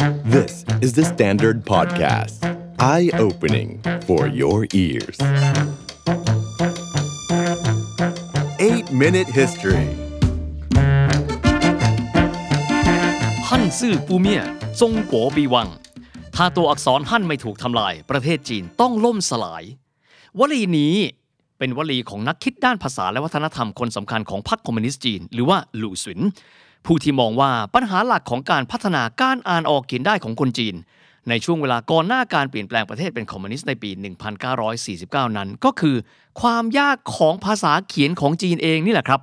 [0.00, 2.38] This is the Standard Podcast.
[2.78, 5.18] Eye-opening for your ears.
[8.58, 9.86] 8-Minute History
[13.48, 14.42] ฮั่นซื่อปูเมีย
[14.80, 15.68] จงกัวบีวัง
[16.36, 19.62] ถ้าตัวอักษรฮั่นไม่ถูกทำลาย ประเทศจีนต้องล่มสลาย
[20.38, 20.94] วลีนี้
[21.58, 26.20] เป็นวลีของนักคิดด้านภาษาและวัฒนธรรมคนสำคัญของพรรคคอมมิวนิสต์จีน หรือว่าหลู่สิน
[26.86, 30.74] ผู้ที่มองว่าปัญหาหลักของการพัฒนาการอ่านออกเขียนได้ของคนจีน
[31.28, 33.90] ในช่วงเวลาก่อนหน้าการเปลี่ยนแปลงประเทศเป็นคอมมิวนิสต์ในปี
[34.64, 35.96] 1949 นั้น ก็คือ
[36.40, 39.20] ความยากของภาษาเขียนของจีนเองนี่แหละครับ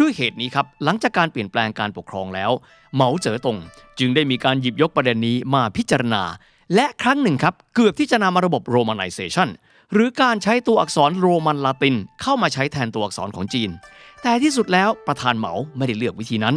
[0.00, 2.50] ด้วยเหตุนี้ครับหลังจากการเปลี่ยนแปลงการปกครองแล้ว
[2.94, 3.58] เหมาเจ๋อตง
[3.98, 6.22] จึงได้มีการหยิบยกประเด็นนี้มาพิจารณา
[6.74, 9.48] และครั้งหนึ่งครับ เกือบที่จะนำมาระบบโรมาน i เซชัน
[9.92, 13.70] หรือการใช้ตัวอักษรโรมันลาติน เข้ามาใช้แทนตัวอักษรของจีน
[14.22, 16.56] แต่ที่สุดแล้วประธานเหมาไม่ได้เลือกวิธีนั้น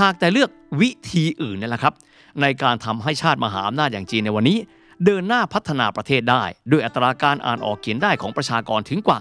[0.00, 1.94] หากแต่เลือกวิธีอื่นนั่แหละครับ
[2.40, 4.58] ในการทำให้ชาติมหาอำนาจอย่างจีนในวันนี้
[5.04, 9.18] เดินหน้าพัฒนาประเทศได้ ด้วยอัตราการอ่านออกเขียนได้ของประชากรถึงกว่า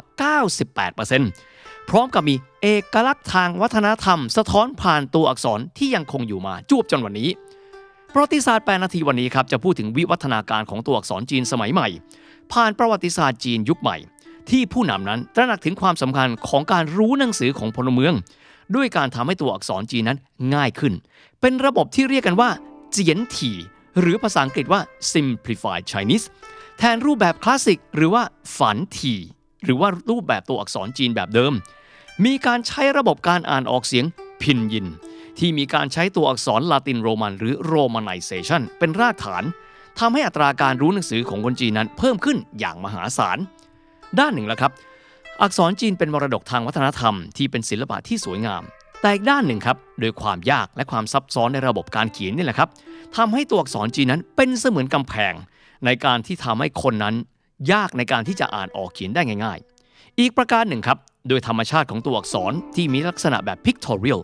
[1.13, 7.29] 98%พร้อมกับมีเอกลักษณ์ทางวัฒนธรรม สะท้อนผ่านตัวอักษรที่ยังคงอยู่มาจวบจนวันนี้
[8.13, 11.87] ประวัติศาสตร์8นาทีวันนี้ครับจะพูดถึงวิวัฒนาการของตัวอักษรจีนสมัยใหม่
[12.53, 13.97] ผ่านประวัติศาสตร์จีนยุคใหม่
[14.49, 18.13] ที่ผู้นำนั้นตระหนักถึงความสำคัญของการรู้หนังสือของพลเมือง
[18.75, 20.17] ด้วยการทำให้ตัวอักษรจีนนั้น
[20.55, 20.93] ง่ายขึ้น
[21.41, 22.49] เป็นระบบที่เรียกกันว่า
[22.91, 23.57] เจียนถี่
[23.99, 26.25] หรือภาษาอังกฤษว่า simplified Chinese
[26.77, 28.23] แทนรูปแบบคลาสสิกหรือว่า
[28.57, 29.19] ฝันถี่
[29.63, 31.53] หรือว่ารูปแบบตัวอักษรจีนแบบเดิม
[32.25, 34.05] มีการใช้ระบบการอ่านออกเสียง
[34.41, 34.87] พินยิน
[35.39, 39.43] ที่มีการใช้ตัวอักษรลาตินโรมันหรือ romanization เป็นรากฐาน
[39.99, 43.37] ทำให้อัตราการรู้หนังสือของคนจีนนั้นเพิ่มขึ้นอย่างมหาศาล
[44.19, 44.71] ด้านหนึ่งแล้วครับ
[45.43, 48.63] อักษรจีนเป็นมรดกทางวัฒนธรรมที่เป็นศิลปะที่สวยงาม
[49.01, 52.69] แต่อีกด้านหนึ่งครับโดยความยากและความซับซ้อนในระบบการเขียนนี่แหละครับ
[53.17, 55.33] ทำให้ตัวอักษรจีนนั้นเป็นเสมือนกำแพง
[55.85, 57.15] ในการที่ทำให้คนนั้น
[57.71, 60.97] ยากในการที่จะอ่านออกเขียนได้ง่าย ๆ อีกประการหนึ่งครับ
[61.27, 64.21] โดยธรรมชาติของตัวอักษรที่มีลักษณะแบบ pictorial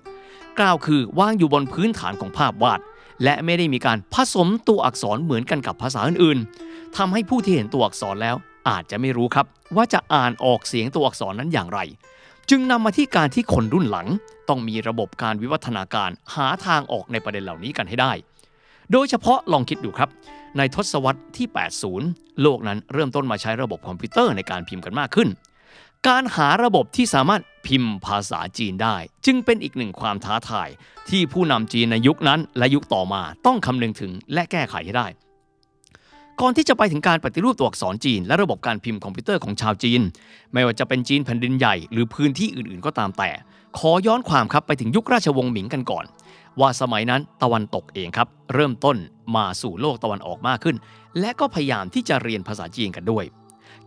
[0.59, 2.79] กล่าวคือวางอยู่บนพื้นฐานของภาพวาด
[3.23, 8.35] และไม่ได้มีการผสมตัวอักษรเหมือนกันกับภาษาอื่นๆทำให้ผู้ที่เห็นตัวอักษรแล้ว
[8.67, 9.45] อาจจะไม่รู้ครับ
[9.75, 11.79] ว่าจะอ่านออกเสียงตัวอักษรนั้นอย่างไร
[12.49, 14.07] จึงนำมาที่การที่คนรุ่นหลัง
[14.49, 18.11] ต้องมีระบบการวิวัฒนาการหาทางออกในประเด็นเหล่านี้กันให้ได้
[18.91, 20.09] โดยเฉพาะลองคิดดูครับ
[20.57, 21.47] ในทศวรรษที่
[21.93, 25.29] 80 โลกนั้นเริ่มต้นมาใช้ระบบคอมพิวเตอร์ในการพิมพ์กันมากขึ้น
[26.07, 28.95] การหาระบบที่สามารถพิมพ์ภาษาจีนได้
[29.25, 30.69] จึงเป็นอีกหนึ่งความท้าทาย
[31.09, 35.07] ที่ผู้นำจีนในยุคนั้นและยุคต่อมาต้องคำนึงถึงและแก้ไขให้ได้
[36.41, 40.01] ก่อนที่จะไปถึงการปฏิรูปตัวอักษรจีน และระบบการพิมพ์คอมพิวเตอร์ของชาวจีน
[40.53, 43.29] ไม่ว่าจะเป็นจีนแผ่นดินใหญ่หรือพื้นที่อื่นๆก็ตามแต่
[43.77, 46.05] ขอย้อนความครับไปถึงยุคราชวงศ์หมิงกันก่อน
[46.59, 48.97] ว่าสมัยนั้นตะวันตกเองครับ เริ่มต้น
[49.35, 50.75] มาสู่โลกตะวันออกมากขึ้น
[51.19, 53.23] และก็พยายามที่จะเรียนภาษาจีนกันด้วย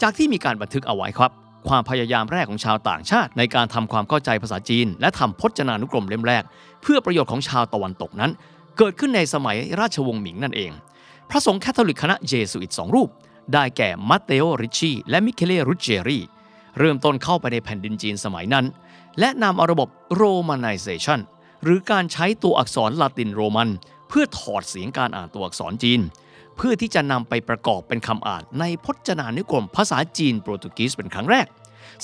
[0.03, 1.31] จากที่มีการบันทึกเอาไว้ครับ
[1.69, 6.43] ความพยายามแรกของชาวต่างชาติ ในการทำความเข้าใจภาษาจีน และทำพจนานุกรมเล่มแรก
[6.83, 8.31] เพื่อประโยชน์ของชาวตะวันตกนั้น
[8.79, 10.73] เกิดขึ้นในสมัยราชวงศ์หมิงนั่นเอง
[11.31, 13.09] พระสงฆ์แคทอลิกคณะเยสุอิตสองรูป
[13.53, 16.19] ได้แก่มัตเตโอริชชีและมิเคเลรุเจรี
[16.79, 18.67] เริ่มต้นเข้าไปในแผ่นดินจีนสมัยนั้น
[19.19, 19.89] และนำเอาระบบ
[20.21, 21.21] romanization
[21.63, 23.69] หรือการใช้ตัวอักษรลาตินโรมัน
[24.09, 26.01] เพื่อถอดเสียงการอ่านตัวอักษรจีน
[26.57, 31.47] เพื่อที่จะนำไปประกอบเป็นคำอ่านในพจนานุกรมภาษาจีนโปรตุเกสเป็นครั้งแรก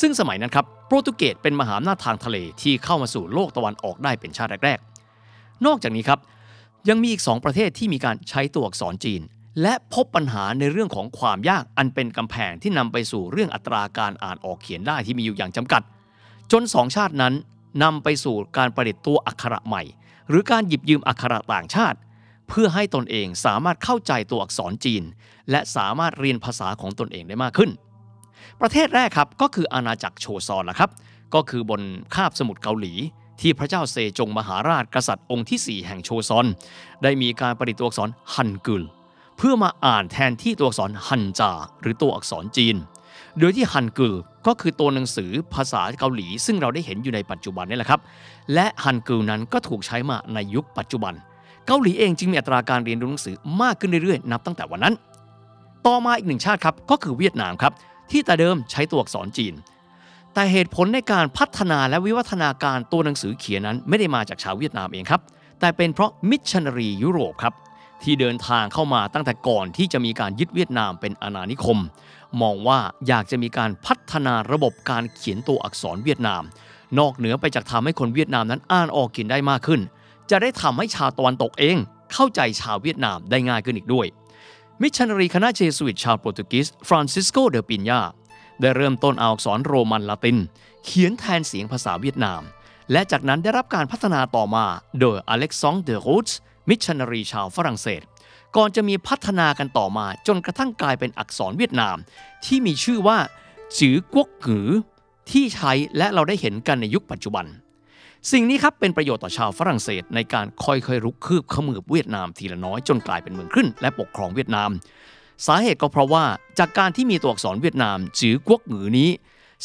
[0.01, 6.21] ซึ่งสมัยนั้นครับโปรตุเกสเป็นมหาอำนาจทางทะเลที่เข้ามาสู่โลกตะวันออกได้เป็นชาติแรกๆนอกจากนี้ครับ
[6.89, 9.23] ยังมีอีก 2 ประเทศที่มีการใช้ตัวอักษรจีน
[9.63, 15.83] และพบปัญหาในเรื่องของความยากอันเป็นกำแพงที่นำไปสู่เรื่องอัตราการอ่านออกเขียนได้ที่มีอยู่อย่างจำกัด
[16.53, 17.35] จนสองชาตินั้น
[17.83, 19.83] นำไปสู่การประดิษฐ์ตัวอักขระใหม่
[20.29, 21.99] หรือการหยิบยืมอักขระต่างชาติ
[22.49, 25.03] เพื่อให้ตนเองสามารถเข้าใจตัวอักษรจีน
[25.51, 27.71] และสามารถเรียนภาษาของตนเองได้มากขึ้น
[28.61, 30.91] ประเทศแรกครับก็คืออาณาจักรโชซอนละครับ
[31.35, 31.83] ก็คือบน
[32.15, 32.93] คาบสมุทรเกาหลี
[33.41, 36.47] ที่พระเจ้าเซจงมหาราชกษัตริย์องค์ที่ 4 แห่งโชซอน
[37.03, 38.83] ได้มีการประดิษฐ์ตัวอักษรฮันกึล
[39.37, 42.77] เพื่อมาอ่านแทนที่ตัวอักษรฮันจา หรือตัวอักษรจีน
[43.39, 44.15] โดยที่ฮันกึล
[44.47, 48.01] ก็คือตัวหนังสือภาษาเกาหลี ซึ่งเราได้เห็นอยู่ในปัจจุบันนี่แหละครับ
[48.55, 51.15] และฮันกึลนั้นก็ถูกใช้มาในยุคปัจจุบัน
[51.67, 54.95] เกาหลีเองจึงมีอัตราการเรียนรู้หนังสือมากขึ้นเรื่อยๆ นับตั้งแต่วันนั้น
[55.87, 57.73] ต่อมาอีกหนึ่งชาติครับก็คือเวียดนามครับ
[58.11, 59.55] ที่แต่เดิมใช้ตัวอักษรจีน
[60.39, 65.21] แต่เหตุผลในการพัฒนาและวิวัฒนาการตัวหนังสือเขียนนั้น ไม่ได้มาจากชาวเวียดนามเองครับ
[65.61, 67.55] แต่เป็นเพราะมิชชันนารียุโรปครับ
[68.03, 71.79] ที่เดินทางเข้ามาตั้งแต่ก่อนที่จะมีการยึดเวียดนามเป็นอาณานิคม
[72.43, 72.79] มองว่า
[73.09, 76.43] อยากจะมีการพัฒนาระบบการเขียนตัวอักษรเวียดนาม
[76.99, 79.81] นอกเหนือไปจากทำให้คนเวียดนามนั้นอ่านออกเขียนได้มากขึ้น
[80.31, 81.77] จะได้ทำให้ชาวตะวันตกเอง
[82.13, 84.07] เข้าใจชาวเวียดนามได้ง่ายขึ้นอีกด้วย
[84.83, 88.01] มิชชันนารีคณะเจสุอิตชาวโปรตุเกสฟรานซิสโก เดอปิญญา
[88.61, 90.39] ได้เริ่มต้นเอาอักษรโรมันลาติน
[90.85, 92.43] เขียนแทนเสียงภาษาเวียดนาม
[92.93, 94.65] และจากนั้นได้รับการพัฒนาต่อมา
[95.01, 96.39] โดยอเล็กซองเดอรูตส์
[96.69, 98.03] มิชชันนารีชาวฝรั่งเศส
[98.57, 101.97] ก่อนจะมีพัฒนากันต่อมาจนกระทั่งกลายเป็นอักษรเวียดนาม
[102.45, 103.19] ที่มีชื่อว่า
[103.79, 104.69] จือกวกหือ
[105.31, 107.47] ที่ใช้และเราได้เห็นกันในยุคปัจจุบัน
[108.33, 114.71] สิ่งนี้ครับเป็นประโยชน์ต่อชาวฝรั่งเศสในการค่อยๆรุกคืบขมือบเวียดนามทีละน้อยจนกลายเป็นเมืองขึ้น และปกครองเวียดนาม
[115.47, 116.25] สาเหตุก็เพราะว่า
[116.59, 119.11] จากการที่มีตัวอักษรเวียดนามจือกวกหือนี้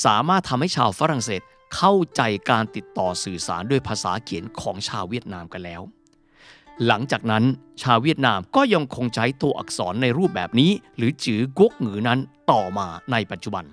[0.05, 1.41] สามารถทำให้ชาวฝรั่งเศส
[1.75, 5.81] เข้าใจการติดต่อสื่อสารด้วยภาษาเขียนของชาวเวียดนามกันแล้ว
[6.87, 7.43] หลังจากนั้น
[7.83, 12.19] ชาวเวียดนามก็ยังคงใช้ตัวอักษรในรูปแบบนี้ หรือจือกวกหือนั้น
[12.51, 13.65] ต่อมาในปัจจุบัน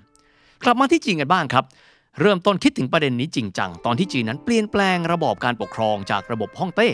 [0.63, 1.65] กลับมาที่จีนกันบ้างครับ
[2.19, 6.89] เริ่มต้นคิดถึงประเด็นนี้จริงจังตอนที่จีนนั้นเปลี่ยนแปลงระบอบการปกครองจากระบบฮ่องเต้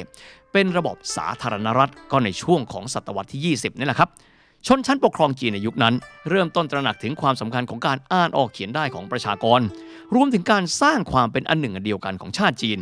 [0.54, 4.10] เป็นระบบสาธารณรัฐก็ในช่วงของศตวรรษที่ 20นี่แหละครับ
[4.68, 5.96] ชนชั้นปกครองจีนในยุคนั้น
[6.30, 9.60] เริ่มต้นตระหนักถึงความสำคัญของการอ่านออกเขียนได้ของประชากร
[10.16, 12.80] รวมถึงการสร้างความเป็นอันหนึ่งอันเดียวกันของชาติจีน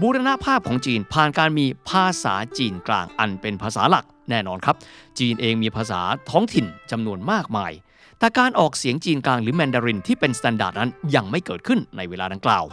[0.00, 4.76] บูรณภาพของจีนผ่านการมีภาษาจีนกลางอันเป็นภาษาหลักแน่นอนครับ
[5.18, 7.72] จีนเองมีภาษาท้องถิ่นจำนวนมากมาย
[8.18, 12.64] แต่การออกเสียงจีนกลางหรือแมนดารินที่เป็น standard นั้นยังไม่เกิดขึ้นในเวลาดังกล่าว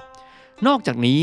[0.67, 1.19] นอกจากนี้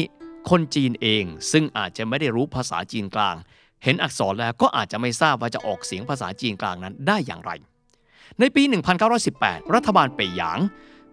[0.51, 3.37] คนจีนเองซึ่งอาจจะไม่ได้รู้ภาษาจีนกลาง
[3.85, 7.51] เห็นอักษรแล้วก็อาจจะไม่ทราบว่าจะออกเสียงภาษาจีนกลางนั้นได้อย่างไร
[8.41, 8.63] ในปี
[9.19, 10.59] 1918 รัฐบาลเป่ยหยาง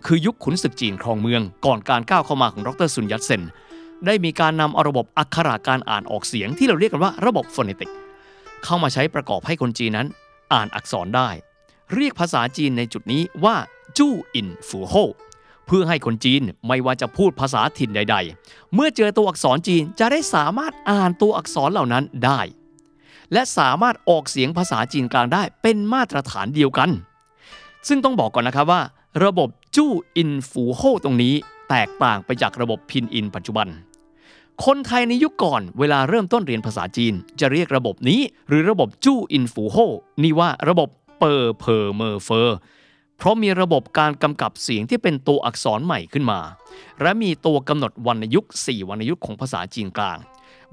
[0.05, 3.43] คือยุคขุนศึกจีนครองเมือง ก่อนการก้าวเข้ามาของดรซุนยัตเซน
[4.05, 7.91] ได้มีการนำเอาระบบอักขระการอ่านออกเสียงที่เราเรียกกันว่าระบบฟอนติก
[8.63, 10.07] เข้ามาใช้ประกอบให้คนจีนนั้น
[10.53, 11.29] อ่านอักษรได้
[11.93, 13.55] เรียกภาษาจีนในจุดนี้ว่า
[13.97, 14.93] จู้อินฟูโฮ
[15.65, 18.15] เพื่อให้คนจีนไม่ว่าจะพูดภาษาถิ่นใด
[18.45, 22.39] ๆ เมื่อเจอตัวอักษรจีนจะได้สามารถอ่านตัวอักษรเหล่านั้นได้
[23.33, 26.89] และสามารถออกเสียงภาษาจีนกลางได้เป็นมาตรฐานเดียวกัน
[27.87, 28.81] ซึ่งต้องบอกก่อนนะครับว่า
[29.25, 31.33] ระบบจู้อินฝูเฮ่าตรงนี้
[31.69, 33.67] แตกต่างไปจากระบบพินอินปัจจุบัน
[34.65, 39.77] คนไทยในยุคก่อนเวลาเริ่มต้นเรียนภาษาจีน จะเรียกระบบนี้ หรือระบบจู้อินฝูเฮ่า
[40.23, 40.89] นี่ว่าระบบ
[41.19, 42.57] เปอร์เพอร์เมอร์เฟอร์
[43.17, 46.39] เพราะมีระบบการกำกับเสียงที่เป็นตัวอักษรใหม่ขึ้นมา
[47.01, 50.17] และมีตัวกำหนดวรรณยุกต์4วรรณยุกต์ของภาษาจีนกลาง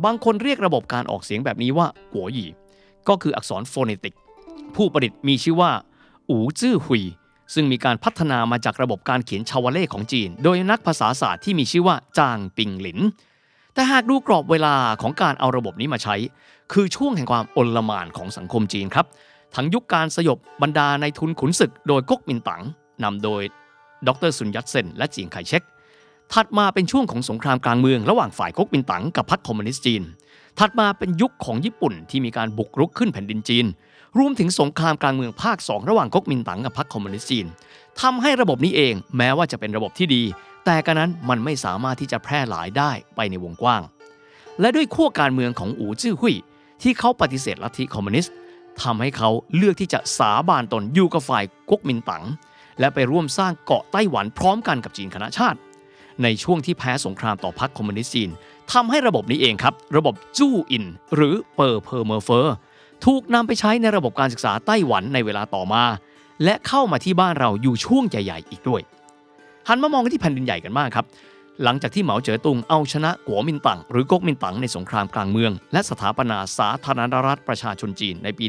[0.04, 2.46] บางคนเรียกระบบการออกเสียงแบบนี้ว่ากัวหยี
[3.08, 4.14] ก็คืออักษร phonetic
[4.74, 5.70] ผู้ประดิษฐ์มีชื่อว่า
[6.30, 7.04] อูจื้อหุย
[7.54, 12.98] ซึ่งมีการพัฒนามาจากระบบการเขียนชาวเล่ของจีน โดยนักภาษาศาสตร์ที่มีชื่อว่าจางปิงหลิน
[13.74, 16.16] แต่หากดูกรอบเวลาของการเอาระบบนี้มาใช้
[16.72, 19.06] คือช่วงแห่งความอลหม่านของสังคมจีนครับ
[19.54, 22.62] ทั้งยุคการสยบบรรดานายทุนขุนศึก โดยก๊กมินตั๋ง
[23.04, 23.42] นำโดย
[24.06, 25.62] ดรซุนยัตเซนและเจียงไคเชก
[26.32, 30.02] ถัดมาเป็นช่วงของสงครามกลางเมืองระหว่างฝ่ายก๊กมินตั๋งกับพรรคคอมมิวนิสต์จีน
[30.58, 33.66] ถัดมาเป็นยุคของญี่ปุ่นที่มีการบุกรุกขึ้นแผ่นดินจีน
[34.18, 37.46] รวมถึงสงครามกลางเมืองภาค 2 ระหว่างก๊กมินตั๋งกับพรรคคอมมิวนิสต์จีน
[38.00, 40.22] ทำให้ระบบนี้เองแม้ว่าจะเป็นระบบที่ดี
[40.64, 43.82] แต่กระนั้นมันไม่สามารถที่จะแพร่หลายได้ไปในวงกว้าง
[44.60, 46.36] และด้วยขั้วการเมืองของอูจื้อหุย
[46.82, 48.34] ที่เขาปฏิเสธลัทธิคอมมิวนิสต์
[48.82, 52.24] ทำให้เขาเลือกที่จะสาบานตนอยู่กับฝ่ายก๊กมินตั๋ง
[52.80, 55.58] และไปร่วมสร้างเกาะไต้หวันพร้อมกันกับจีนคณะชาติ
[56.22, 58.30] ในช่วงที่แพ้สงครามต่อพรรคคอมมิวนิสต์จีน
[58.72, 60.84] ทำให้ระบบนี้เองครับ ระบบจู้อิน
[61.14, 62.54] หรือเปอร์เพอร์เมอร์เฟอร์
[63.04, 65.84] ถูกนำไปใช้ในระบบการศึกษาไต้หวันในเวลาต่อมา
[66.44, 68.82] และเข้ามาที่บ้านเราอยู่ช่วงใหญ่ๆอีกด้วย
[69.68, 71.06] หันมามองกันที่แผ่นดินใหญ่กันบ้างครับ
[71.62, 78.46] หลังจากที่เหมาเจ๋อตุงเอาชนะกัวมินตั๋งหรือก๊กมินตั๋งในสงครามกลางเมือง และสถาปนาสาธารณรัฐประชาชนจีนในปี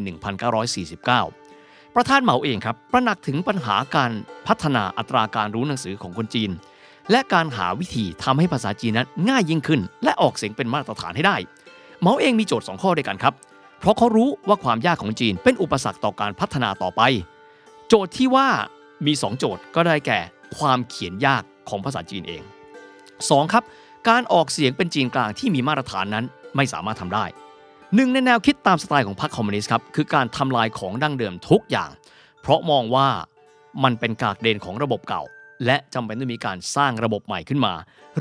[1.15, 4.11] 1949ประธานเหมาเองครับตระหนักถึงปัญหาการ
[4.47, 6.51] พัฒนาอัตราการรู้หนังสือของคนจีน
[7.11, 11.37] และการหาวิธีทำให้ภาษาจีนนั้นง่ายยิ่งขึ้น และออกเสียงเป็นมาตรฐานให้ได้
[11.99, 13.33] เหมาเองมีโจทย์ 2 ข้อด้วยกันครับ
[13.79, 17.01] เพราะเขารู้ว่าความยากของจีนเป็นอุปสรรคต่อการพัฒนาต่อไป
[17.87, 18.47] โจทย์ที่ว่า
[19.05, 20.19] มี 2 โจทย์ก็ได้แก่
[20.57, 22.41] ความเขียนยากของภาษาจีนเอง
[22.97, 23.53] 2.
[23.53, 23.63] ครับ
[24.09, 27.25] การออกเสียงเป็นจีนกลางที่มีมาตรฐานนั้นไม่สามารถทำได้
[27.95, 31.89] หนึ่งในแนวคิดตามสไตล์ของพรรคคอมมิวนิสต์ครับคือการทำลายของดั้งเดิมทุกอย่าง
[32.41, 33.07] เพราะมองว่า
[33.83, 35.23] มันเป็นกากเดนของระบบเก่า
[35.65, 37.73] และจำเป็นต้องมีการสร้างระบบใหม่ขึ้นมา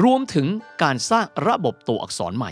[0.03, 0.47] รวมถึง
[0.83, 2.51] การสร้างระบบตัวอักษรใหม่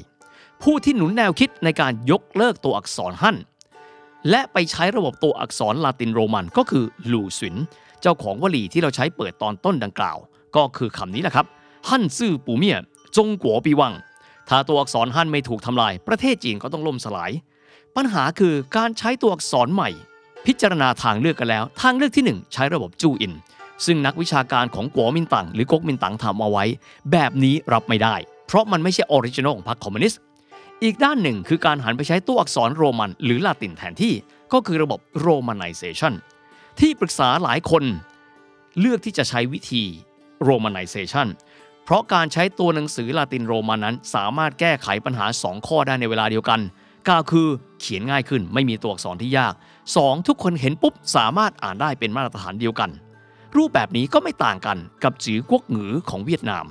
[0.62, 3.36] ผู้ที่หนุนแนวคิดในการยกเลิกตัวอักษรฮั่น
[4.30, 7.56] และไปใช้ระบบตัวอักษรลาตินโรมันก็คือลูสิน
[8.00, 10.18] เจ้าของวลีที่เราใช้เปิดตอนต้นดังกล่าว
[10.56, 11.46] ก็คือคำนี้แหละครับ
[11.88, 12.78] ฮั่นซื่อปูเมีย
[13.16, 13.94] จงกัวปีวัง
[14.48, 17.30] ถ้าตัวอักษรฮั่นไม่ถูกทำลาย ประเทศจีนก็ต้องล่มสลาย
[17.96, 19.90] ปัญหาคือการใช้ตัวอักษรใหม่
[20.46, 23.32] พิจารณาทางเลือกกันแล้ว ทางเลือกที่ 1 ใช้ระบบจูอิน
[23.86, 26.64] ซึ่งนักวิชาการของกัวมินตั๋งหรือก๊กมินตั๋งทำเอาไว้
[27.12, 28.14] แบบนี้รับไม่ได้
[28.46, 30.20] เพราะมันไม่ใช่ original ของพรรคคอมมิวนิสต์
[30.82, 34.14] อีกด้านหนึ่งคือการหันไปใช้ตัวอักษรโรมัน หรือลาตินแทนที่
[34.52, 36.14] ก็คือระบบ romanization
[36.80, 37.84] ที่ปรึกษาหลายคน
[38.80, 39.82] เลือกที่จะใช้วิธี
[40.48, 41.28] romanization
[41.84, 46.60] เพราะการใช้ตัวหนังสือลาตินโรมันนั้นสามารถแก้ไขปัญหา 2 ข้อได้ในเวลาเดียวกัน
[47.08, 47.48] ก็คือ
[47.80, 49.54] เขียนง่ายขึ้นไม่มีตัวอักษรที่ยาก
[49.90, 50.26] 2.
[50.28, 52.90] ทุกคนเห็นปุ๊บสามารถอ่านได้เป็นมาตรฐานเดียวกัน
[53.56, 56.64] รูปแบบนี้ก็ไม่ต่างกันกับจือกวกหงือของเวียดนาม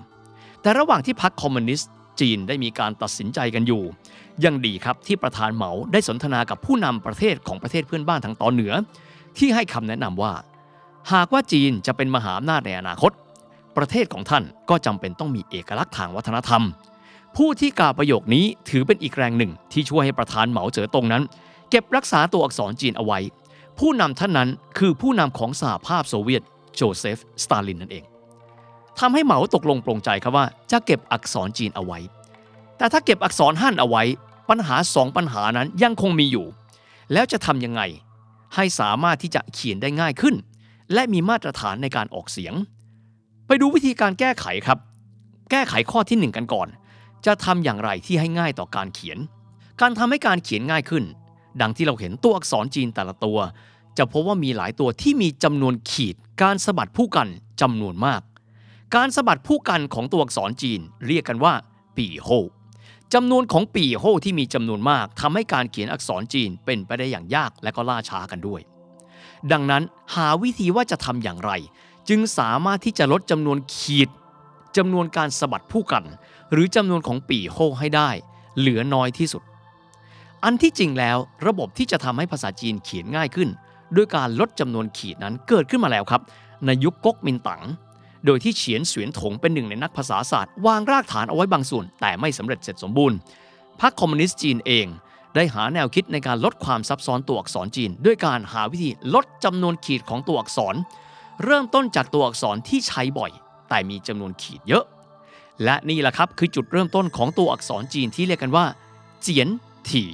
[0.62, 3.84] แต่ระหว่างที่พรรคคอมมิวนิสต์จีนได้มีการตัดสินใจกันอยู่
[4.44, 8.74] ยังดีครับที่ประธานเหมาได้สนทนากับผู้นำประเทศของประเทศเพื่อนบ้านทางตอนเหนือ
[9.38, 10.34] ที่ให้คำแนะนำว่า
[11.14, 13.12] หากว่าจีนจะเป็นมหาอำนาจในอนาคต
[13.78, 16.64] ประเทศของท่านก็จำเป็นต้องมีเอกลักษณ์ทางวัฒนธรรม
[17.36, 21.24] ผู้ที่กล่าวประโยคนี้ถือเป็นอีกแรงหนึ่ง ที่ช่วยให้ประธานเหมาเจ๋อตงนั้น
[21.70, 23.20] เก็บรักษาตัวอักษรจีนเอาไว้
[23.80, 26.44] ผู้นำท่านนั้นคือผู้นำของสหภาพโซเวียต
[26.76, 28.06] โจเซฟ สตาลินนั่นเอง
[29.00, 32.00] ทำให้เหมาตกลงปรงใจครับว่าจะเก็บอักษรจีนเอาไว้
[32.78, 34.04] แต่ถ้าเก็บอักษรฮั่นเอาไว้
[34.50, 36.46] ปัญหาสองปัญหานั้นยังคงมีอยู่
[37.14, 37.82] แล้วจะทำยังไง
[38.56, 40.36] ให้สามารถที่จะเขียนได้ง่ายขึ้น
[40.94, 42.54] และมีมาตรฐานในการออกเสียง
[43.48, 44.80] ไปดูวิธีการแก้ไขครับ
[45.52, 46.68] แก้ไขข้อที่ 1 กันก่อน
[47.26, 49.18] จะทำอย่างไรที่ให้ง่ายต่อการเขียน
[49.82, 51.04] การทำให้การเขียนง่ายขึ้น
[51.62, 53.38] ดังที่เราเห็นตัวอักษรจีนแต่ละตัว
[53.98, 57.28] จะพบว่ามีหลายตัวที่มีจำนวนขีดการสะบัดผู้กัน
[57.62, 58.22] จำนวนมาก
[58.96, 61.54] การสะบัดผู้กันของตัวอักษรจีนเรียกกันว่า
[61.98, 62.30] ปีโฮ
[63.14, 68.62] จำนวนของปีโฮที่มีจำนวนมากทำให้การเขียนอักษรจีนเป็นไปได้อย่างยากและก็ล่าช้ากันด้วย
[69.52, 69.84] ดังนั้น
[70.16, 71.52] หาวิธีว่าจะทำอย่างไร
[72.10, 74.10] จึงสามารถที่จะลดจำนวนขีด
[74.78, 76.04] จำนวนการสะบัดผู้กัน
[76.52, 78.10] หรือจำนวนของปีโฮให้ได้
[78.60, 79.44] เหลือน้อยที่สุด
[80.44, 83.50] อันที่จริงแล้วระบบที่จะทำให้ภาษาจีนเขียนง่ายขึ้น
[83.96, 86.22] ด้วยการลดจำนวนขีดนั้นเกิดขึ้นมาแล้วครับ
[86.66, 87.62] ในยุคก๊กมินตั๋ง
[88.26, 93.18] โดยที่เฉียนเสวียนถงเป็นหนึ่งในนักภาษาศาสตร์วางรากฐานเอาไว้บางส่วน แต่ไม่สำเร็จเสร็จสมบูรณ์
[93.82, 94.88] พรรคคอมมิวนิสต์จีนเอง
[95.36, 100.76] ได้หาแนวคิดในการลดความซับซ้อนตัวอักษรจีน ด้วยการหาวิธีลดจำนวนขีดของตัวอักษร
[101.44, 103.32] เริ่มต้นจากตัวอักษรที่ใช้บ่อย
[103.70, 104.86] แต่มีจำนวนขีดเยอะ
[105.64, 108.66] และนี่แหละครับคือจุดเริ่มต้นของตัวอักษรจีนที่เรียกกันว่า
[109.22, 109.48] เจียน
[109.90, 110.10] ถี่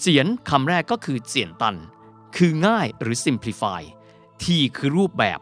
[0.00, 1.76] เจียนคำแรกก็คือเจียนตัน
[2.36, 3.82] คือง่ายหรือ simplify
[4.42, 5.38] ทีคือรูปแบบ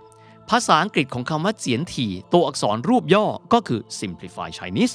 [0.50, 4.94] ภาษาอังกฤษของคำว่าเจียนถี่ตัวอักษรรูปย่อก็คือ simplify Chinese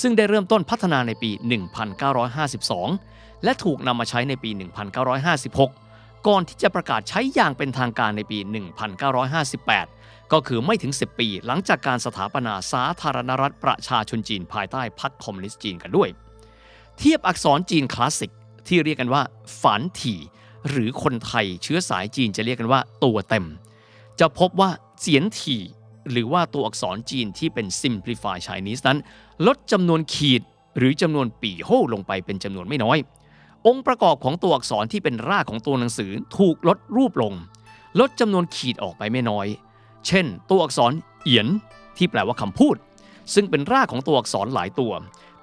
[0.00, 1.30] ซึ่งได้เริ่มต้นพัฒนาในปี
[2.16, 4.50] 1952 และถูกนำมาใช้ในปี
[5.38, 8.38] 1956 ก่อนที่จะประกาศใช้อย่างเป็นทางการในปี
[9.30, 16.08] 1958 ก็คือไม่ถึง 10 ปีหลังจากการสถาปนาสาธารณรัฐประชาชนจีนภายใต้พรรคคอมมิวนิสต์จีนกันด้วย
[16.98, 18.32] เทียบอักษรจีนคลาสสิก
[18.68, 19.22] ที่เรียกกันว่า
[19.62, 20.20] ฝันถี่
[20.68, 23.46] หรือคนไทยเชื้อสายจีนจะเรียกกันว่าตัวเต็ม
[24.20, 25.62] จะพบว่าเจียนถี่
[26.10, 28.98] หรือว่าตัวอักษรจีนที่เป็น Simplify Chinese นั้น
[29.46, 30.42] ลดจำนวนขีด
[30.78, 32.98] หรือจำนวนปี่โห่ลงไปเป็นจำนวนไม่น้อย
[33.66, 37.34] องค์ประกอบของตัวอักษรที่เป็นรากของตัวหนังสือถูกลดรูปลง
[38.00, 39.46] ลดจำนวนขีดออกไปไม่น้อย
[40.06, 41.48] เช่น ตัวอักษรเอียน
[41.96, 42.76] ที่แปลว่าคำพูด
[43.34, 44.92] ซึ่งเป็นรากของตัวอักษรหลายตัว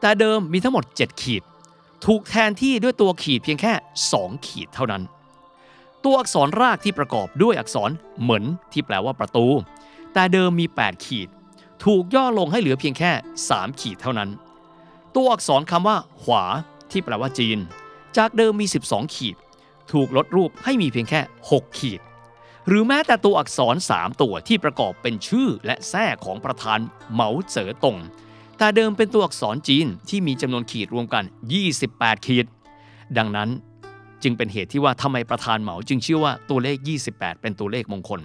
[0.02, 1.44] แต่เดิมมีทั้งหมด 7 ขีด
[2.06, 3.74] ถูกแทนที่ด้วยตัวขีดเพียงแค่
[4.12, 5.04] 2 ขีดเท่านั้น
[6.04, 9.48] ตัวอักษรรากที่ประกอบด้วยอักษรเหมือนที่แปลว่าประตู
[10.14, 11.28] แต่เดิมมี 8 ขีด
[11.86, 13.12] ถูกย่อลงให้เหลือเพียงแค่
[13.48, 14.30] 3 ขีดเท่านั้น
[15.16, 16.44] ตัวอักษรคำว่า ขวา
[16.92, 17.58] ที่แปลว่าจีน
[18.18, 19.36] จากเดิมมี 12 ขีด
[19.92, 22.02] ถูกลดรูปให้มีเพียงแค่ 6 ขีด
[22.68, 26.80] หรือแม้แต่ตัวอักษร 3 ตัวที่ประกอบเป็นชื่อและแท้ของประธาน
[27.12, 27.98] เหมาเจ๋อตง
[28.58, 31.24] แต่เดิมเป็นตัวอักษรจีนที่มีจำนวนขีดรวมกัน
[31.76, 32.46] 28 ขีด
[33.18, 33.50] ดังนั้น
[34.24, 36.78] จึงเป็นเหตุที่ว่าทำไมประธานเหมาจึงเชื่อว่าตัวเลข
[37.10, 38.22] 28 เป็นตัวเลขมงคล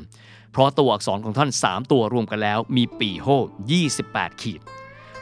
[0.53, 3.29] เพราะตัวอักษรของท่าน 3 ตัวรวมกันแล้วมีปีโฮ
[3.85, 4.61] 28 ขีด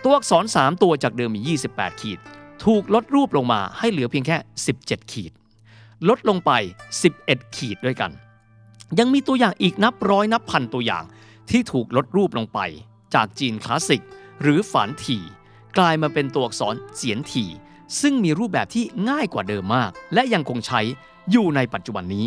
[0.04, 2.18] ตัวอักษร 3 ตัวจากเดิมมี 28 ขีด
[2.64, 4.36] ถูกลดรูปลงมาให้เหลือเพียงแค่
[4.74, 5.32] 17 ขีด
[6.08, 6.50] ลดลงไป
[7.04, 8.10] 11 ขีดด้วยกัน
[8.98, 11.04] ยังมีตัวอย่างอีกนับร้อยนับพันตัวอย่าง
[11.50, 12.58] ที่ถูกลดรูปลงไป
[13.14, 14.02] จากจีนคลาสสิก
[14.42, 15.22] หรือฝานถี่
[15.78, 17.48] กลายมาเป็นตัวอักษรเจียนถี่
[18.00, 20.80] ซึ่งมีรูปแบบที่ง่ายกว่าเดิมมาก และยังคงใช้
[21.30, 22.26] อยู่ในปัจจุบันนี้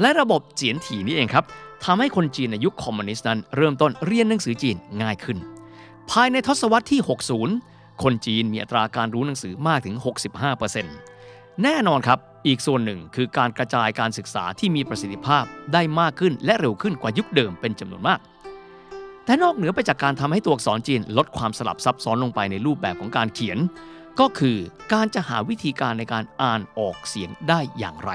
[0.00, 1.44] และระบบเจียนถี่นี้เองครับ
[1.84, 5.38] ทำให้คนจีนในยุคคอมมิวนิสต์นั้น เริ่มต้นเรียนหนังสือจีนง่ายขึ้น
[6.10, 7.00] ภายในทศวรรษที่
[7.50, 9.94] 60 คนจีนมีอัตราการรู้หนังสือมากถึง
[10.78, 18.20] 65%แน่นอนครับอีกส่วนหนึ่งคือการกระจายการศึกษาที่มีประสิทธิภาพได้มากขึ้นและเร็วขึ้นกว่ายุคเดิมเป็นจำนวนมาก
[19.24, 23.58] แต่นอกเหนือไปจากการทำให้ตัวอักษรจีนลดความสลับซับซ้อนลงไปในรูปแบบของการเขียน
[24.20, 24.56] ก็คือ
[24.92, 28.10] การจะหาวิธีการในการอ่านออกเสียงได้อย่างไร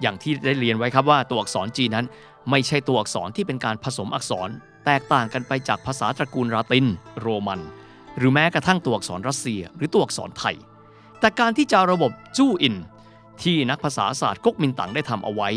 [0.00, 2.06] อย่างที่ได้เรียนไว้ครับว่าตัวอักษรจีนนั้น
[2.50, 4.48] ไม่ใช่ตัวอักษรที่เป็นการผสมอักษร
[4.84, 6.86] แตกต่างกันไปจากภาษาตระกูลลาติน
[7.20, 7.60] โรมัน
[8.18, 10.56] หรือแม้กระทั่งตัวอักษรรัสเซีย หรือตัวอักษรไทย
[11.20, 12.76] แต่การที่จะระบบจู้อิน
[13.42, 15.50] ที่นักภาษาศาสตร์ก๊กมินตั๋งได้ทำเอาไว้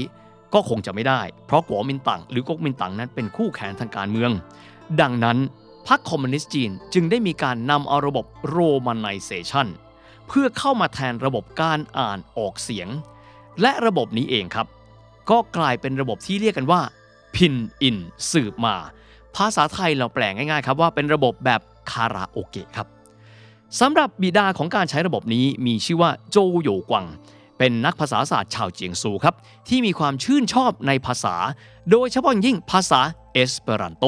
[0.56, 4.32] ก็คงจะไม่ได้ เพราะกัวมินตั๋งหรือก๊กมินตั๋งนั้นเป็นคู่แข่งทางการเมือง
[5.02, 5.38] ดังนั้น
[5.88, 9.68] พรรคคอมมิวนิสต์จีนจึงได้มีการนำเอาระบบ romanization
[10.28, 12.90] เพื่อเข้ามาแทนระบบการอ่านออกเสียง
[13.62, 14.68] และระบบนี้เองครับ
[15.30, 16.82] ก็กลายเป็นระบบที่เรียกกันว่า
[17.36, 17.98] พินอิน
[18.32, 18.76] สืบมา
[19.36, 22.88] ภาษาไทยเราแปลง่ายๆครับว่าเป็นระบบแบบคาราโอเกะครับ
[23.80, 27.06] สำหรับบิดาของการใช้ระบบนี้มีชื่อว่าโจวโหย่วกวง
[27.58, 29.36] เป็นนักภาษาศาสตร์ชาวเจียงซูครับ
[29.68, 31.36] ที่มีความชื่นชอบในภาษา
[31.92, 33.00] โดยเฉพาะอย่างยิ่งภาษา
[33.34, 34.06] เอสเปรันโต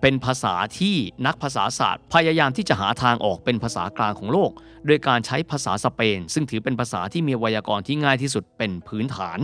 [0.00, 0.96] เป็นภาษาที่
[1.26, 4.50] นักภาษาศาสตร์พยายามที่จะหาทางออกเป็นภาษากลางของโลก
[4.86, 9.38] โดยการใช้ภาษาสเปน ซึ่งถือเป็นภาษาที่มีไวยากรณ์ที่ง่ายที่สุดเป็นพื้นฐาน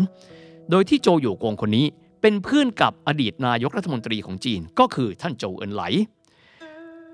[0.71, 1.87] โดยที่โจโยกงคนนี้
[2.23, 5.83] เป็นเพื่อนกับอดีตนายกรัฐมนตรีของจีน ก็คือท่านโจเอินไหล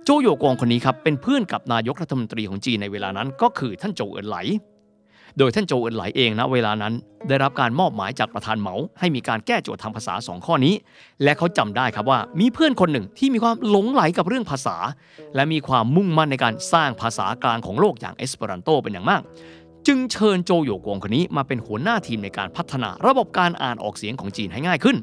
[0.04, 4.36] โจโยกงคนนี้ครับเป็นเพื่อนกับนายกรัฐมนตรีของจีนในเวลานั้นก็คือท่านโจเอินไหล
[5.38, 6.94] โดยท่านโจเอินไหลเองนะเวลานั้น
[7.28, 10.74] ได้รับการมอบหมายจากประธานเหมา ให้มีการแก้โจทย์ทางภาษา 2 ข้อนี้
[11.22, 14.76] และเขาจำได้ครับว่ามีเพื่อนคนหนึ่งที่มีความหลงไหลกับเรื่องภาษา
[15.34, 19.22] และมีความมุ่งมั่นในการสร้างภาษากลางของโลกอย่างเอสเปรันโตเป็นอย่างมาก
[19.86, 24.96] จึงเชิญโจโยกวงคนนี้มาเป็นหัวหน้าทีมในการพัฒนา ระบบการอ่านออกเสียงของจีนให้ง่ายขึ้น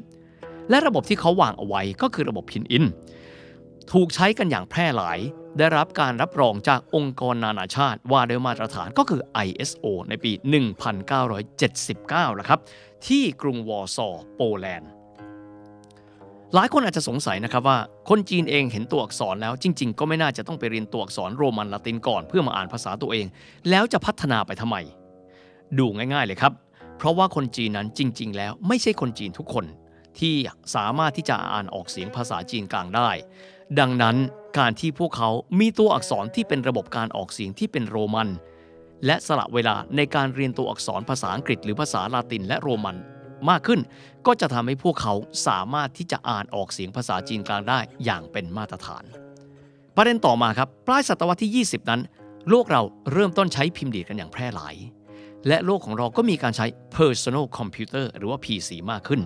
[0.70, 2.84] และระบบที่เขาวางเอาไว้ก็คือระบบพินอิน
[3.92, 5.18] ถูกใช้กันอย่างแพร่หลาย
[5.58, 10.32] ได้รับการรับรองจากองค์กรนานาชาติ ว่าโดยมาตรฐานก็คือ ISO ในปี
[11.56, 12.60] 1979นะครับ
[13.06, 14.90] ที่กรุงวอร์ซอโปแลนด์
[16.54, 17.78] หลายคนอาจจะสงสัยนะครับว่า
[18.08, 23.26] คนจีนเองเห็นตัวอักษรแล้วจริง ๆ ก็ไม่น่าจะต้องไปเรียนตัวอักษรโรมันละตินก่อนเพื่อมาอ่านภาษาตัวเอง
[23.70, 24.76] แล้วจะพัฒนาไปทำไม
[25.78, 26.52] ดูง่าย ๆ เลยครับ
[26.98, 29.64] เพราะว่าคนจีนนั้นจริง ๆ แล้วไม่ใช่คนจีนทุกคน
[30.18, 30.34] ที่
[30.74, 33.10] สามารถที่จะอ่านออกเสียงภาษาจีนกลางได้
[33.78, 34.16] ดังนั้น
[34.58, 35.30] การที่พวกเขา
[35.60, 38.28] มีตัวอักษรที่เป็นระบบการออกเสียงที่เป็นโรมัน
[39.06, 42.96] และสละเวลาในการเรียนตัวอักษรภาษาอังกฤษ หรือภาษาลาตินและโรมัน
[43.50, 43.80] มากขึ้น
[44.26, 45.14] ก็จะทำให้พวกเขา
[45.46, 49.04] สามารถที่จะอ่านออกเสียงภาษาจีนกลางได้อย่างเป็นมาตรฐาน
[49.96, 52.00] ประเด็นต่อมาครับปลายศตวรรษที่ 20 นั้น
[52.48, 54.74] โลกเราเริ่มต้นใช้พิมพ์ดีดกันอย่างแพร่หลาย
[55.48, 59.20] และโลกของเราก็มีการใช้ personal computer หรือว่า PC มากขึ้น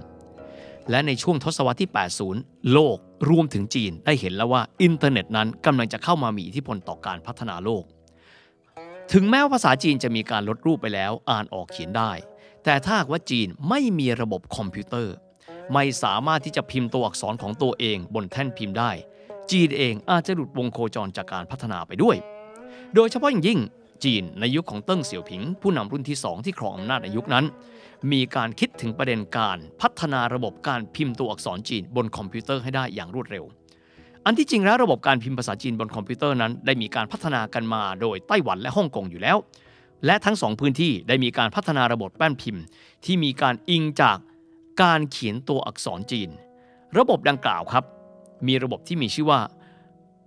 [0.91, 1.91] และในช่วงทศวรรษที่
[2.31, 2.97] 80 โลก
[3.31, 7.85] รวมถึงจีนได้เห็นแล้วว่าอินเทอร์เน็ตนั้นกำลังจะเข้ามามีอิทธิพลต่อการพัฒนาโลก
[9.13, 12.13] ถึงแม้ว่าภาษาจีนจะมีการลดรูปไปแล้วอ่านออกเขียนได้
[12.65, 15.15] แต่ถ้าว่าจีนไม่มีระบบคอมพิวเตอร์
[15.73, 18.91] ไม่สามารถที่จะพิมพ์ตัวอักษรของตัวเองบนแท่นพิมพ์ได้
[19.51, 22.17] จีนเองอาจจะหลุดวงโคจรจากการพัฒนาไปด้วย
[22.95, 23.61] โดยเฉพาะอย่างยิ่ง
[24.05, 27.45] จีนในยุคของเติ้งเสี่ยวผิง ผู้นำรุ่นที่ 2 ที่ครองอำนาจในยุคนั้น
[28.13, 33.45] มีการคิดถึงประเด็นการพัฒนาระบบการพิมพ์ตัวอักษรจีนบนคอมพิวเตอร์ให้ได้อย่างรวดเร็ว
[34.25, 39.37] อันที่จริงแล้วระบบการพิมพ์ภาษาจีนบนคอมพิวเตอร์นั้น ได้มีการพัฒนากันมาโดยไต้หวันและฮ่องกงอยู่แล้ว
[40.07, 42.63] และทั้งสองพื้นที่ได้มีการพัฒนาระบบแป้นพิมพ์
[43.05, 44.19] ที่มีการอิงจาก
[44.83, 46.31] การเขียนตัวอักษรจีน
[46.99, 47.85] ระบบดังกล่าวครับ
[48.47, 49.41] มีระบบที่มีชื่อว่า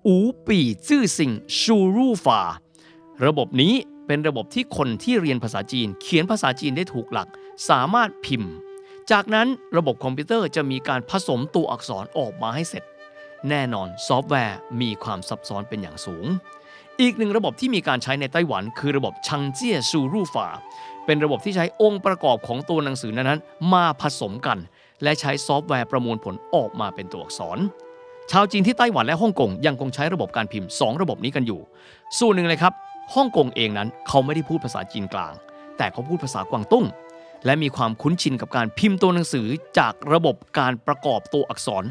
[0.07, 2.41] อูปีจื้อซิงชูรูฟา
[3.25, 3.73] ระบบนี้
[4.07, 7.27] เป็นระบบที่คนที่เรียนภาษาจีน เขียนภาษาจีนได้ถูกหลัก
[7.69, 8.53] สามารถพิมพ์
[9.11, 12.83] จากนั้นระบบคอมพิวเตอร์จะมีการผสมตัวอักษรออกมาให้เสร็จ
[13.49, 16.25] แน่นอนซอฟต์แวร์มีความซับซ้อนเป็นอย่างสูง
[17.01, 20.47] อีกหนึ่งระบบที่มีการใช้ในไต้หวัน คือระบบชังเจี้ยซูรูฟา
[21.05, 24.57] เป็นระบบที่ใช้องค์ประกอบของตัวหนังสือนั้นๆมาผสมกัน
[25.03, 27.57] และใช้ซอฟต์แวร์ประมวลผลออกมาเป็นตัวอักษร
[28.31, 31.59] ชาวจีนที่ไต้หวันและฮ่องกงยังคงใช้ระบบการพิมพ์ 2 ระบบนี้กันอยู่
[32.19, 32.73] ส่วนหนึ่งเลยครับ
[33.15, 35.33] ฮ่องกงเองนั้นเขาไม่ได้พูดภาษาจีนกลาง
[35.77, 36.85] แต่เขาพูดภาษากวางตุ้ง
[37.45, 39.47] และมีความคุ้นชินกับการพิมพ์ตัวหนังสือ
[39.79, 41.83] จากระบบการประกอบตัวอักษร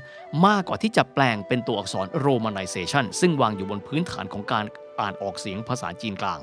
[0.46, 4.64] มากกว่าที่จะแปลงเป็นตัวอักษร romanization ซึ่งวางอยู่บนพื้นฐานของการ
[5.00, 6.40] อ่านออกเสียงภาษาจีนกลาง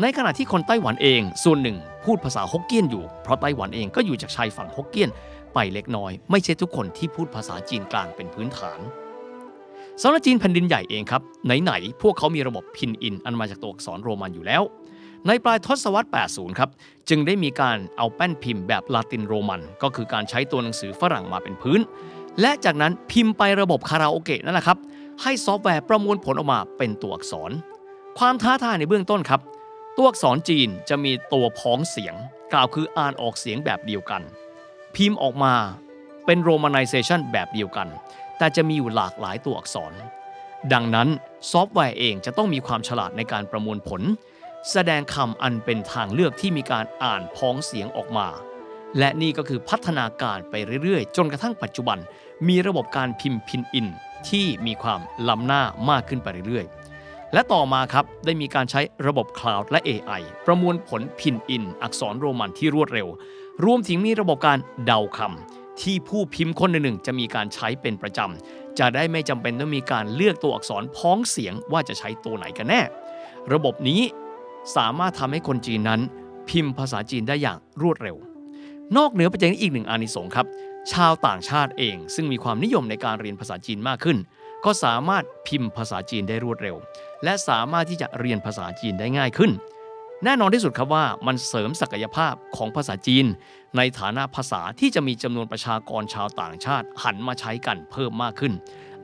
[0.00, 5.10] ในขณะที่คนไต้หวันเองส่วนหนึ่ง พูดภาษาฮกเกี้ยนอยู่ เพราะไต้หวันเองก็อยู่จากชายฝั่งฮกเกี้ยน
[5.54, 8.80] ไปเล็กน้อย ไม่ใช่ทุกคนที่พูดภาษาจีนกลางเป็นพื้นฐาน
[10.02, 11.22] สำหรับจีนแผ่นดินใหญ่เองครับ
[11.62, 14.62] ไหน ๆ พวกเขามีระบบพินอิน อันมาจากตัวอักษรโรมันอยู่แล้ว
[15.26, 16.70] ในปลายทศวรรษ 80 ครับ
[17.08, 21.80] จึงได้มีการเอาแป้นพิมพ์แบบลาตินโรมัน ก็คือการใช้ตัวหนังสือฝรั่งมาเป็นพื้น
[22.40, 24.78] และจากนั้นพิมพ์ไประบบคาราโอเกะนั่นแหละครับ
[25.22, 27.50] ให้ซอฟต์แวร์ประมวลผลออกมาเป็นตัวอักษร
[28.18, 29.40] ความท้าทายในเบื้องต้นครับ
[29.96, 32.14] ตัวอักษรจีนจะมีตัวพ้องเสียง
[32.52, 34.22] กล่าวคืออ่านออกเสียงแบบเดียวกัน
[34.96, 35.54] พิมพ์ออกมา
[36.26, 37.88] เป็น romanization แบบเดียวกัน
[38.38, 39.92] แต่จะมีอยู่หลากหลายตัวอักษร
[40.72, 41.08] ดังนั้น
[41.50, 44.02] ซอฟต์แวร์เองจะต้องมีความฉลาดในการประมวลผล
[44.70, 48.28] แสดงคำอันเป็นทางเลือกที่มีการอ่านพ้องเสียงออกมา
[48.98, 51.98] และนี่ก็คือพัฒนาการไปเรื่อยๆ จนกระทั่งปัจจุบัน
[52.48, 53.86] มีระบบการพิมพ์พินอิน
[54.28, 63.08] ที่มีความล้ำหน้ามากขึ้นไปเรื่อยๆและต่อมาครับ ได้มีการใช้ระบบคลาวด์และ AI ประมวลผลพินอิน อักษรโรมันที่รวดเร็ว
[63.64, 72.80] รวมถึงมีระบบการเดาคำ ที่ผู้พิมพ์คนหนึ่งจะมีการใช้เป็นประจำ จะได้ไม่จำเป็นต้องมีการเลือกตัวอักษรพ้องเสียงว่าจะใช้ตัวไหนกันแน่
[73.52, 74.00] ระบบนี้
[74.76, 76.00] สามารถทำให้คนจีนนั้น
[76.48, 78.16] พิมพ์ภาษาจีนได้อย่างรวดเร็ว
[78.96, 80.46] นอกเหนือไปจากนี้อีกหนึ่งอานิสงส์ครับ
[80.92, 84.18] ชาวต่างชาติเอง ซึ่งมีความนิยมในการเรียนภาษาจีนมากขึ้น
[84.64, 86.76] ก็สามารถพิมพ์ภาษาจีนได้รวดเร็ว
[87.24, 89.50] และสามารถที่จะเรียนภาษาจีนได้ง่ายขึ้น
[90.24, 93.26] แน่นอนที่สุดครับว่ามันเสริมศักยภาพของภาษาจีน
[93.76, 98.52] ในฐานะภาษาที่จะมีจำนวนประชากรชาวต่างชาติหันมาใช้กันเพิ่มมากขึ้น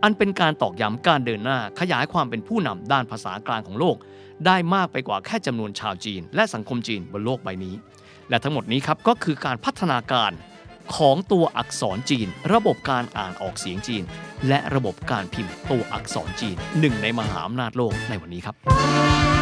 [0.03, 3.97] อันเป็นการตอกย้ำการเดินหน้าขยายความเป็นผู้นำด้านภาษากลางของโลก
[4.47, 7.75] ได้มากไปกว่าแค่จำนวนชาวจีน และสังคมจีนบนโลกใบนี้
[8.29, 10.33] และทั้งหมดนี้ครับก็คือการพัฒนาการ
[10.97, 14.03] ของตัวอักษรจีน ระบบการอ่านออกเสียงจีน
[14.49, 19.42] และระบบการพิมพ์ตัวอักษรจีนหนึ่งในมหาอำนาจโลกในวันนี้ครับ